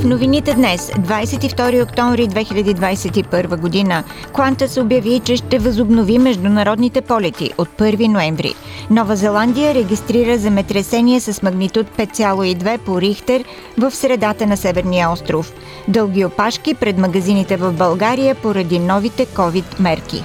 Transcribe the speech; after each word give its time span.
В 0.00 0.04
новините 0.04 0.54
днес, 0.54 0.90
22 0.90 1.82
октомври 1.82 2.28
2021 2.28 3.60
година, 3.60 4.04
Qantas 4.32 4.82
обяви, 4.82 5.20
че 5.24 5.36
ще 5.36 5.58
възобнови 5.58 6.18
международните 6.18 7.00
полети 7.00 7.50
от 7.58 7.68
1 7.68 8.08
ноември. 8.08 8.54
Нова 8.90 9.16
Зеландия 9.16 9.74
регистрира 9.74 10.38
земетресение 10.38 11.20
с 11.20 11.42
магнитуд 11.42 11.86
5,2 11.98 12.78
по 12.78 13.00
Рихтер 13.00 13.44
в 13.78 13.90
средата 13.90 14.46
на 14.46 14.56
Северния 14.56 15.10
остров. 15.10 15.52
Дълги 15.88 16.24
опашки 16.24 16.74
пред 16.74 16.98
магазините 16.98 17.56
в 17.56 17.72
България 17.72 18.34
поради 18.34 18.78
новите 18.78 19.26
COVID 19.26 19.80
мерки. 19.80 20.24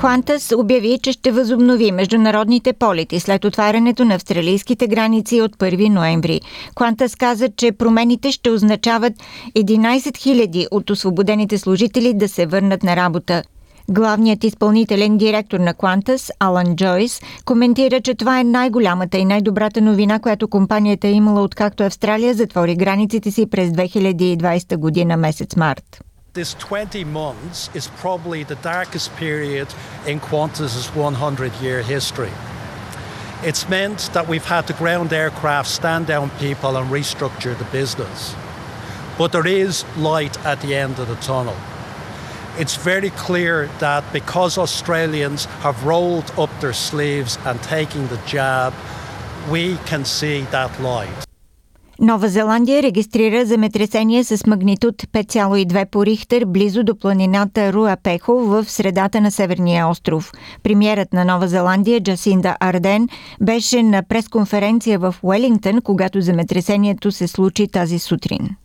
Qantas 0.00 0.52
обяви, 0.56 0.98
че 1.02 1.12
ще 1.12 1.30
възобнови 1.30 1.92
международните 1.92 2.72
полети 2.72 3.20
след 3.20 3.44
отварянето 3.44 4.04
на 4.04 4.14
австралийските 4.14 4.86
граници 4.86 5.40
от 5.40 5.56
1 5.56 5.88
ноември. 5.88 6.40
Qantas 6.74 7.18
каза, 7.18 7.48
че 7.56 7.72
промените 7.72 8.32
ще 8.32 8.50
означават 8.50 9.12
11 9.56 9.98
000 9.98 10.66
от 10.70 10.90
освободените 10.90 11.58
служители 11.58 12.14
да 12.14 12.28
се 12.28 12.46
върнат 12.46 12.82
на 12.82 12.96
работа. 12.96 13.42
Главният 13.90 14.44
изпълнителен 14.44 15.18
директор 15.18 15.60
на 15.60 15.74
Qantas, 15.74 16.30
Алан 16.38 16.76
Джойс, 16.76 17.20
коментира, 17.44 18.00
че 18.00 18.14
това 18.14 18.40
е 18.40 18.44
най-голямата 18.44 19.18
и 19.18 19.24
най-добрата 19.24 19.80
новина, 19.80 20.18
която 20.18 20.48
компанията 20.48 21.08
е 21.08 21.12
имала 21.12 21.42
откакто 21.42 21.82
Австралия 21.82 22.34
затвори 22.34 22.76
границите 22.76 23.30
си 23.30 23.46
през 23.50 23.70
2020 23.70 24.76
година 24.76 25.16
месец 25.16 25.56
март. 25.56 26.09
This 26.32 26.54
20 26.54 27.02
months 27.02 27.70
is 27.74 27.88
probably 27.96 28.44
the 28.44 28.54
darkest 28.54 29.16
period 29.16 29.66
in 30.06 30.20
Qantas's 30.20 30.86
100 30.94 31.52
year 31.54 31.82
history. 31.82 32.30
It's 33.42 33.68
meant 33.68 34.10
that 34.12 34.28
we've 34.28 34.44
had 34.44 34.68
to 34.68 34.72
ground 34.74 35.12
aircraft, 35.12 35.68
stand 35.68 36.06
down 36.06 36.30
people, 36.38 36.76
and 36.76 36.88
restructure 36.88 37.58
the 37.58 37.64
business. 37.72 38.36
But 39.18 39.32
there 39.32 39.44
is 39.44 39.84
light 39.96 40.38
at 40.46 40.60
the 40.60 40.76
end 40.76 41.00
of 41.00 41.08
the 41.08 41.16
tunnel. 41.16 41.56
It's 42.56 42.76
very 42.76 43.10
clear 43.10 43.66
that 43.80 44.04
because 44.12 44.56
Australians 44.56 45.46
have 45.64 45.84
rolled 45.84 46.30
up 46.38 46.50
their 46.60 46.72
sleeves 46.72 47.38
and 47.44 47.60
taken 47.60 48.06
the 48.06 48.18
jab, 48.18 48.72
we 49.50 49.78
can 49.78 50.04
see 50.04 50.42
that 50.52 50.80
light. 50.80 51.26
Нова 52.02 52.28
Зеландия 52.28 52.82
регистрира 52.82 53.46
земетресение 53.46 54.24
с 54.24 54.46
магнитуд 54.46 55.02
5,2 55.02 55.86
по 55.90 56.06
Рихтер 56.06 56.44
близо 56.44 56.84
до 56.84 56.98
планината 56.98 57.72
Руапехо 57.72 58.32
в 58.32 58.64
средата 58.64 59.20
на 59.20 59.30
Северния 59.30 59.88
остров. 59.88 60.32
Премьерът 60.62 61.12
на 61.12 61.24
Нова 61.24 61.48
Зеландия 61.48 62.00
Джасинда 62.00 62.56
Арден 62.60 63.08
беше 63.40 63.82
на 63.82 64.02
пресконференция 64.02 64.98
в 64.98 65.14
Уелингтън, 65.22 65.80
когато 65.82 66.20
земетресението 66.20 67.12
се 67.12 67.28
случи 67.28 67.68
тази 67.68 67.98
сутрин. 67.98 68.56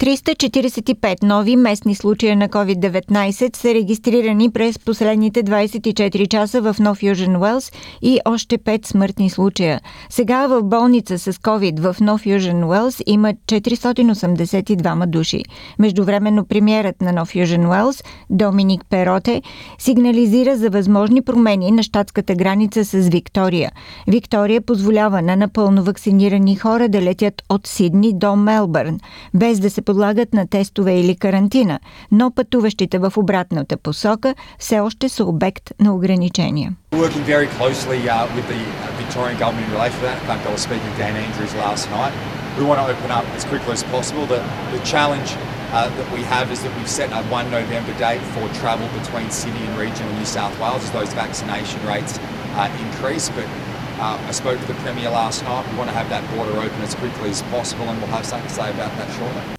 345 0.00 1.22
нови 1.22 1.56
местни 1.56 1.94
случая 1.94 2.36
на 2.36 2.48
COVID-19 2.48 3.56
са 3.56 3.74
регистрирани 3.74 4.50
през 4.50 4.78
последните 4.78 5.42
24 5.42 6.28
часа 6.28 6.60
в 6.60 6.76
Нов 6.80 7.02
Южен 7.02 7.36
Уелс 7.36 7.72
и 8.02 8.20
още 8.24 8.58
5 8.58 8.86
смъртни 8.86 9.30
случая. 9.30 9.80
Сега 10.10 10.46
в 10.46 10.62
болница 10.62 11.18
с 11.18 11.32
COVID 11.32 11.92
в 11.92 12.00
Нов 12.00 12.26
Южен 12.26 12.64
Уелс 12.64 13.02
има 13.06 13.34
482 13.46 15.06
души. 15.06 15.42
Междувременно 15.78 16.44
премиерът 16.44 17.00
на 17.00 17.12
Нов 17.12 17.34
Южен 17.34 17.66
Уелс, 17.66 18.02
Доминик 18.30 18.84
Пероте, 18.90 19.42
сигнализира 19.78 20.56
за 20.56 20.70
възможни 20.70 21.22
промени 21.22 21.70
на 21.70 21.82
щатската 21.82 22.34
граница 22.34 22.84
с 22.84 23.08
Виктория. 23.08 23.70
Виктория 24.08 24.60
позволява 24.60 25.22
на 25.22 25.36
напълно 25.36 25.82
вакцинирани 25.82 26.56
хора 26.56 26.88
да 26.88 27.02
летят 27.02 27.42
от 27.48 27.66
Сидни 27.66 28.12
до 28.14 28.36
Мелбърн, 28.36 28.98
без 29.34 29.60
да 29.60 29.70
се 29.70 29.82
подлагат 29.89 30.33
на 30.33 30.47
тестове 30.47 30.99
или 30.99 31.15
карантина, 31.15 31.79
но 32.11 32.31
пътуващите 32.31 32.99
в 32.99 33.13
обратната 33.17 33.77
посока 33.77 34.35
все 34.59 34.79
още 34.79 35.09
са 35.09 35.25
обект 35.25 35.71
на 35.79 35.95
ограничения. 35.95 36.75
Working 36.91 37.25
very 37.25 37.47
closely 37.59 37.99
uh, 38.09 38.27
with 38.35 38.47
the 38.53 38.61
Victorian 39.03 39.37
government 39.43 39.65
in 39.67 39.73
relation 39.77 39.99
to 39.99 40.05
that. 40.07 40.17
In 40.21 40.27
fact, 40.29 40.41
I 40.47 40.51
was 40.55 40.61
speaking 40.67 40.89
to 40.91 40.97
Dan 40.97 41.15
Andrews 41.25 41.53
last 41.65 41.83
night. 41.99 42.13
We 42.59 42.63
want 42.69 42.79
to 42.83 42.87
open 42.93 43.09
up 43.11 43.25
as 43.37 43.43
quickly 43.51 43.73
as 43.79 43.83
possible. 43.95 44.23
The, 44.35 44.41
the 44.75 44.81
challenge 44.93 45.29
uh, 45.75 45.89
that 45.97 46.11
we 46.15 46.21
have 46.23 46.51
is 46.51 46.63
that 46.63 46.73
we've 46.77 46.89
set 46.89 47.11
a 47.11 47.21
1 47.27 47.51
November 47.51 47.93
date 47.97 48.21
for 48.33 48.47
travel 48.61 48.87
between 48.99 49.29
Sydney 49.29 49.65
and 49.67 49.77
regional 49.77 50.11
New 50.13 50.25
South 50.25 50.57
Wales 50.59 50.83
as 50.87 50.91
those 50.91 51.11
vaccination 51.13 51.85
rates 51.85 52.17
uh, 52.55 52.69
increase. 52.85 53.27
But 53.29 53.47
uh, 53.99 54.17
I 54.25 54.31
spoke 54.31 54.59
to 54.59 54.67
the 54.67 54.73
Premier 54.75 55.09
last 55.09 55.43
night. 55.43 55.69
We 55.71 55.77
want 55.77 55.89
to 55.89 55.95
have 55.95 56.09
that 56.09 56.23
border 56.35 56.57
open 56.59 56.81
as 56.81 56.95
quickly 56.95 57.29
as 57.29 57.41
possible, 57.43 57.85
and 57.89 57.97
we'll 57.99 58.11
have 58.11 58.25
something 58.25 58.47
to 58.47 58.53
say 58.53 58.69
about 58.71 58.95
that 58.97 59.11
shortly. 59.17 59.55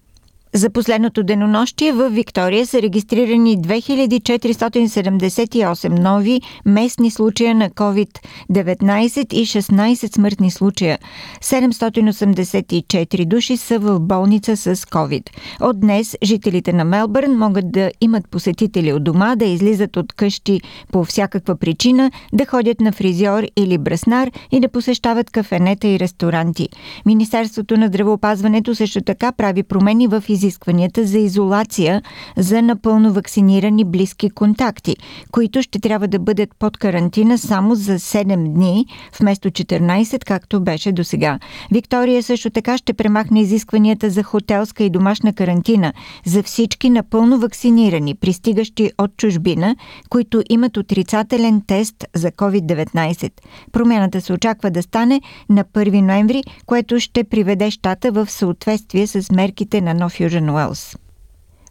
За 0.54 0.70
последното 0.70 1.22
денонощие 1.22 1.92
в 1.92 2.10
Виктория 2.10 2.66
са 2.66 2.82
регистрирани 2.82 3.58
2478 3.58 5.88
нови 5.88 6.40
местни 6.66 7.10
случая 7.10 7.54
на 7.54 7.70
COVID-19 7.70 9.34
и 9.34 9.46
16 9.46 10.14
смъртни 10.14 10.50
случая. 10.50 10.98
784 11.42 13.24
души 13.24 13.56
са 13.56 13.78
в 13.78 14.00
болница 14.00 14.56
с 14.56 14.76
COVID. 14.76 15.30
От 15.60 15.80
днес 15.80 16.16
жителите 16.24 16.72
на 16.72 16.84
Мелбърн 16.84 17.38
могат 17.38 17.72
да 17.72 17.90
имат 18.00 18.30
посетители 18.30 18.92
от 18.92 19.04
дома, 19.04 19.36
да 19.36 19.44
излизат 19.44 19.96
от 19.96 20.12
къщи 20.12 20.60
по 20.92 21.04
всякаква 21.04 21.56
причина, 21.56 22.10
да 22.32 22.46
ходят 22.46 22.80
на 22.80 22.92
фризьор 22.92 23.44
или 23.56 23.78
браснар 23.78 24.30
и 24.50 24.60
да 24.60 24.68
посещават 24.68 25.30
кафенета 25.30 25.88
и 25.88 25.98
ресторанти. 25.98 26.68
Министерството 27.06 27.76
на 27.76 27.86
здравеопазването 27.86 28.74
също 28.74 29.00
така 29.00 29.32
прави 29.32 29.62
промени 29.62 30.06
в 30.06 30.24
изискването 30.28 30.41
изискванията 30.42 31.06
за 31.06 31.18
изолация 31.18 32.02
за 32.36 32.62
напълно 32.62 33.12
вакцинирани 33.12 33.84
близки 33.84 34.30
контакти, 34.30 34.96
които 35.30 35.62
ще 35.62 35.80
трябва 35.80 36.08
да 36.08 36.18
бъдат 36.18 36.50
под 36.58 36.76
карантина 36.76 37.38
само 37.38 37.74
за 37.74 37.98
7 37.98 38.54
дни, 38.54 38.86
вместо 39.20 39.50
14, 39.50 40.24
както 40.24 40.60
беше 40.60 40.92
до 40.92 41.04
сега. 41.04 41.38
Виктория 41.72 42.22
също 42.22 42.50
така 42.50 42.78
ще 42.78 42.92
премахне 42.92 43.40
изискванията 43.40 44.10
за 44.10 44.22
хотелска 44.22 44.84
и 44.84 44.90
домашна 44.90 45.32
карантина 45.32 45.92
за 46.26 46.42
всички 46.42 46.90
напълно 46.90 47.38
вакцинирани, 47.38 48.14
пристигащи 48.14 48.90
от 48.98 49.16
чужбина, 49.16 49.76
които 50.08 50.42
имат 50.50 50.76
отрицателен 50.76 51.62
тест 51.66 52.04
за 52.14 52.30
COVID-19. 52.30 53.30
Промяната 53.72 54.20
се 54.20 54.32
очаква 54.32 54.70
да 54.70 54.82
стане 54.82 55.20
на 55.48 55.64
1 55.64 56.00
ноември, 56.00 56.42
което 56.66 57.00
ще 57.00 57.24
приведе 57.24 57.70
щата 57.70 58.12
в 58.12 58.30
съответствие 58.30 59.06
с 59.06 59.32
мерките 59.32 59.80
на 59.80 59.94
нов 59.94 60.20
Южен 60.20 60.31
Уелс. 60.40 60.96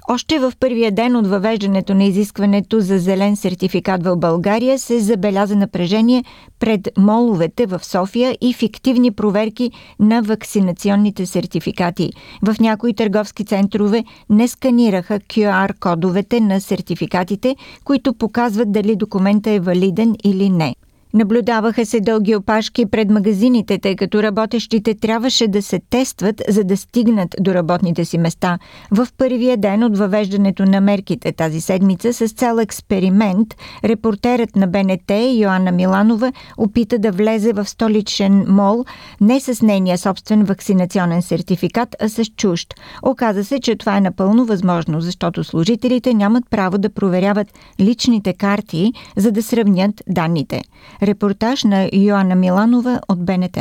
Още 0.09 0.39
в 0.39 0.53
първия 0.59 0.91
ден 0.91 1.15
от 1.15 1.27
въвеждането 1.27 1.93
на 1.93 2.03
изискването 2.03 2.79
за 2.79 2.99
зелен 2.99 3.35
сертификат 3.35 4.03
в 4.03 4.17
България 4.17 4.79
се 4.79 4.99
забеляза 4.99 5.55
напрежение 5.55 6.23
пред 6.59 6.89
моловете 6.97 7.65
в 7.65 7.85
София 7.85 8.37
и 8.41 8.53
фиктивни 8.53 9.11
проверки 9.11 9.71
на 9.99 10.21
вакцинационните 10.21 11.25
сертификати. 11.25 12.11
В 12.41 12.55
някои 12.59 12.93
търговски 12.93 13.45
центрове 13.45 14.03
не 14.29 14.47
сканираха 14.47 15.19
QR-кодовете 15.19 16.39
на 16.39 16.61
сертификатите, 16.61 17.55
които 17.83 18.13
показват 18.13 18.71
дали 18.71 18.95
документа 18.95 19.51
е 19.51 19.59
валиден 19.59 20.15
или 20.23 20.49
не. 20.49 20.75
Наблюдаваха 21.13 21.85
се 21.85 21.99
дълги 21.99 22.35
опашки 22.35 22.85
пред 22.85 23.09
магазините, 23.09 23.77
тъй 23.77 23.95
като 23.95 24.23
работещите 24.23 24.95
трябваше 24.95 25.47
да 25.47 25.61
се 25.61 25.79
тестват, 25.89 26.41
за 26.47 26.63
да 26.63 26.77
стигнат 26.77 27.35
до 27.39 27.53
работните 27.53 28.05
си 28.05 28.17
места. 28.17 28.59
В 28.91 29.07
първия 29.17 29.57
ден 29.57 29.83
от 29.83 29.97
въвеждането 29.97 30.65
на 30.65 30.81
мерките 30.81 31.31
тази 31.31 31.61
седмица 31.61 32.13
с 32.13 32.33
цел 32.33 32.57
експеримент, 32.59 33.47
репортерът 33.83 34.55
на 34.55 34.67
БНТ 34.67 35.11
Йоанна 35.33 35.71
Миланова 35.71 36.31
опита 36.57 36.99
да 36.99 37.11
влезе 37.11 37.53
в 37.53 37.65
столичен 37.65 38.45
мол 38.47 38.85
не 39.21 39.39
с 39.39 39.61
нейния 39.61 39.97
собствен 39.97 40.43
вакцинационен 40.43 41.21
сертификат, 41.21 41.95
а 42.01 42.09
с 42.09 42.25
чужд. 42.25 42.73
Оказа 43.03 43.43
се, 43.43 43.59
че 43.59 43.75
това 43.75 43.97
е 43.97 44.01
напълно 44.01 44.45
възможно, 44.45 45.01
защото 45.01 45.43
служителите 45.43 46.13
нямат 46.13 46.43
право 46.49 46.77
да 46.77 46.89
проверяват 46.89 47.47
личните 47.79 48.33
карти, 48.33 48.93
за 49.17 49.31
да 49.31 49.43
сравнят 49.43 50.03
данните. 50.09 50.61
Репортаж 51.01 51.65
на 51.65 51.89
Йоанна 51.93 52.35
Миланова 52.35 52.99
от 53.07 53.19
БНТ. 53.19 53.57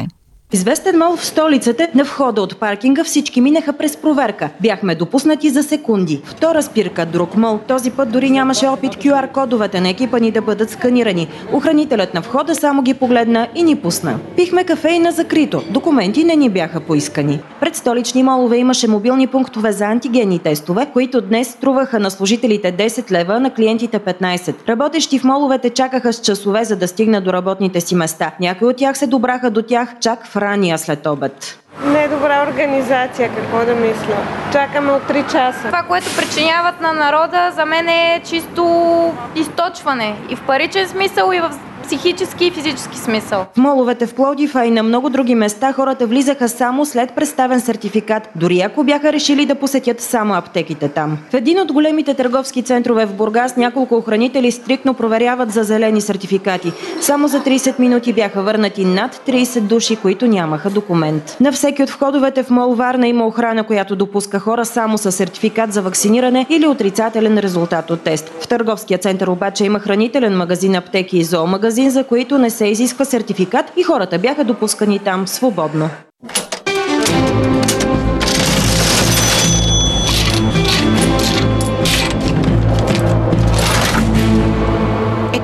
В 0.51 0.55
известен 0.55 0.99
мол 0.99 1.17
в 1.17 1.25
столицата, 1.25 1.89
на 1.95 2.05
входа 2.05 2.43
от 2.43 2.57
паркинга 2.57 3.05
всички 3.05 3.41
минаха 3.41 3.73
през 3.73 3.97
проверка. 3.97 4.51
Бяхме 4.61 4.95
допуснати 4.95 5.51
за 5.51 5.63
секунди. 5.63 6.21
Втора 6.25 6.63
спирка, 6.63 7.07
друг 7.07 7.37
мол. 7.37 7.59
Този 7.69 7.91
път 7.91 8.13
дори 8.13 8.31
нямаше 8.31 8.67
опит 8.67 8.93
QR-кодовете 8.93 9.81
на 9.81 9.89
екипа 9.89 10.19
ни 10.19 10.31
да 10.31 10.43
бъдат 10.43 10.71
сканирани. 10.71 11.29
Охранителят 11.53 12.15
на 12.15 12.21
входа 12.21 12.55
само 12.55 12.83
ги 12.83 12.95
погледна 12.95 13.49
и 13.55 13.63
ни 13.63 13.77
пусна. 13.77 14.19
Пихме 14.37 14.65
кафе 14.65 14.89
и 14.91 14.99
на 14.99 15.13
закрито. 15.13 15.63
Документи 15.71 16.25
не 16.25 16.37
ни 16.37 16.49
бяха 16.49 16.81
поискани. 16.81 17.41
Пред 17.61 17.77
столични 17.77 18.23
молове 18.23 18.57
имаше 18.57 18.89
мобилни 18.89 19.27
пунктове 19.27 19.73
за 19.73 19.85
антигенни 19.85 20.39
тестове, 20.39 20.87
които 20.93 21.21
днес 21.21 21.49
струваха 21.49 21.99
на 21.99 22.11
служителите 22.11 22.77
10 22.77 23.11
лева, 23.11 23.41
на 23.41 23.51
клиентите 23.55 23.99
15. 23.99 24.69
Работещи 24.69 25.19
в 25.19 25.25
моловете 25.25 25.71
чакаха 25.71 26.13
с 26.13 26.21
часове, 26.21 26.65
за 26.65 26.77
да 26.77 26.89
стигнат 26.89 27.25
до 27.25 27.33
работните 27.33 27.81
си 27.81 27.95
места. 27.95 28.31
Някои 28.41 28.69
от 28.69 28.77
тях 28.77 28.99
се 28.99 29.07
добраха 29.07 29.51
до 29.51 29.63
тях 29.63 29.97
чак 30.01 30.27
в 30.27 30.40
рания 30.41 30.79
след 30.79 31.07
обед. 31.07 31.59
Не 31.85 32.05
е 32.05 32.09
добра 32.09 32.47
организация, 32.49 33.31
какво 33.37 33.65
да 33.65 33.75
мисля. 33.75 34.17
Чакаме 34.53 34.93
от 34.93 35.03
3 35.03 35.33
часа. 35.33 35.67
Това, 35.67 35.83
което 35.83 36.07
причиняват 36.17 36.81
на 36.81 36.93
народа, 36.93 37.53
за 37.55 37.65
мен 37.65 37.89
е 37.89 38.23
чисто 38.25 39.15
източване. 39.37 40.17
И 40.29 40.37
в 40.37 40.43
паричен 40.43 40.89
смисъл, 40.89 41.33
и 41.33 41.41
в 41.41 41.51
психически 41.91 42.45
и 42.47 42.51
физически 42.51 42.99
смисъл. 42.99 43.47
В 43.55 43.57
моловете 43.57 44.07
в 44.07 44.15
Плодив, 44.15 44.57
а 44.57 44.65
и 44.65 44.71
на 44.71 44.83
много 44.83 45.11
други 45.11 45.35
места 45.35 45.73
хората 45.73 46.07
влизаха 46.07 46.49
само 46.49 46.87
след 46.87 47.13
представен 47.13 47.61
сертификат, 47.61 48.29
дори 48.37 48.61
ако 48.61 48.85
бяха 48.85 49.13
решили 49.13 49.47
да 49.47 49.55
посетят 49.55 50.01
само 50.01 50.35
аптеките 50.35 50.89
там. 50.89 51.19
В 51.31 51.35
един 51.35 51.61
от 51.61 51.73
големите 51.73 52.15
търговски 52.15 52.63
центрове 52.63 53.07
в 53.07 53.15
Бургас 53.15 53.57
няколко 53.57 53.97
охранители 53.97 54.53
стрикно 54.53 54.95
проверяват 54.95 55.53
за 55.53 55.63
зелени 55.63 56.01
сертификати. 56.01 56.73
Само 57.01 57.29
за 57.29 57.41
30 57.41 57.79
минути 57.79 58.13
бяха 58.13 58.43
върнати 58.43 58.85
над 58.85 59.23
30 59.29 59.61
души, 59.61 59.97
които 59.97 60.27
нямаха 60.27 60.71
документ. 60.71 61.37
На 61.41 61.53
всеки 61.53 61.83
от 61.83 61.91
входовете 61.91 62.43
в 62.43 62.51
мол 62.51 62.75
Варна 62.75 63.09
има 63.09 63.27
охрана, 63.27 63.65
която 63.65 63.97
допуска 63.97 64.39
хора 64.39 64.65
само 64.65 64.99
с 64.99 65.13
сертификат 65.13 65.73
за 65.73 65.83
вакциниране 65.83 66.47
или 66.51 66.67
отрицателен 66.67 67.39
резултат 67.39 67.91
от 67.91 68.01
тест. 68.01 68.33
В 68.41 68.49
търговския 68.49 68.99
център 68.99 69.27
обаче 69.27 69.65
има 69.65 69.79
хранителен 69.79 70.37
магазин, 70.37 70.75
аптеки 70.75 71.19
и 71.19 71.25
зоомагазин, 71.25 71.80
за 71.89 72.05
които 72.05 72.39
не 72.39 72.51
се 72.51 72.67
изисква 72.67 73.05
сертификат 73.05 73.73
и 73.77 73.83
хората 73.83 74.19
бяха 74.19 74.45
допускани 74.45 74.99
там 74.99 75.29
свободно. 75.29 75.91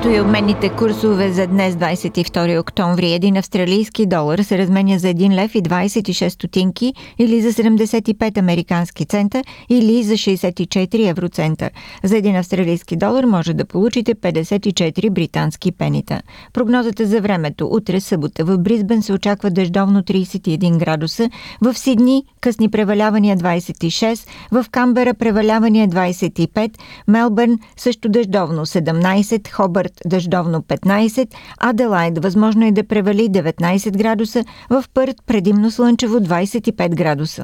Ето 0.07 0.15
и 0.15 0.21
обменните 0.21 0.69
курсове 0.69 1.31
за 1.31 1.47
днес, 1.47 1.75
22 1.75 2.59
октомври. 2.59 3.13
Един 3.13 3.37
австралийски 3.37 4.05
долар 4.05 4.39
се 4.39 4.57
разменя 4.57 4.99
за 4.99 5.07
1 5.07 5.35
лев 5.35 5.55
и 5.55 5.61
26 5.61 6.29
стотинки 6.29 6.93
или 7.19 7.41
за 7.41 7.63
75 7.63 8.37
американски 8.37 9.05
цента 9.05 9.43
или 9.69 10.03
за 10.03 10.13
64 10.13 11.09
евроцента. 11.09 11.69
За 12.03 12.17
един 12.17 12.35
австралийски 12.35 12.95
долар 12.95 13.23
може 13.23 13.53
да 13.53 13.65
получите 13.65 14.15
54 14.15 15.09
британски 15.09 15.71
пенита. 15.71 16.21
Прогнозата 16.53 17.05
за 17.05 17.21
времето. 17.21 17.67
Утре 17.71 17.99
събота 17.99 18.45
в 18.45 18.57
Бризбен 18.57 19.01
се 19.01 19.13
очаква 19.13 19.49
дъждовно 19.49 20.01
31 20.01 20.77
градуса, 20.77 21.29
в 21.61 21.73
Сидни 21.73 22.23
късни 22.41 22.69
превалявания 22.69 23.37
26, 23.37 24.27
в 24.51 24.65
Камбера 24.71 25.13
превалявания 25.13 25.87
25, 25.87 26.71
Мелбърн 27.07 27.59
също 27.77 28.09
дъждовно 28.09 28.65
17, 28.65 29.51
Хобърт 29.51 29.96
дъждовно 30.05 30.61
15, 30.61 31.27
Аделайд 31.57 32.23
възможно 32.23 32.65
е 32.65 32.71
да 32.71 32.83
превали 32.83 33.29
19 33.29 33.97
градуса, 33.97 34.45
в 34.69 34.83
Пърт 34.93 35.15
предимно 35.25 35.71
слънчево 35.71 36.19
25 36.19 36.95
градуса. 36.95 37.43